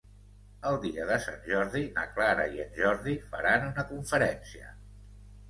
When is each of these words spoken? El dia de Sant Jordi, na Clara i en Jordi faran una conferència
El 0.69 0.77
dia 0.85 1.03
de 1.09 1.17
Sant 1.25 1.37
Jordi, 1.49 1.81
na 1.97 2.07
Clara 2.15 2.47
i 2.57 2.65
en 2.65 2.73
Jordi 2.81 3.15
faran 3.35 3.69
una 3.69 3.87
conferència 3.93 4.75